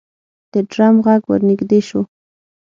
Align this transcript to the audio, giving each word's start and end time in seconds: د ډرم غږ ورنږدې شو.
د 0.51 0.53
ډرم 0.71 0.95
غږ 1.05 1.21
ورنږدې 1.31 1.79
شو. 1.87 2.01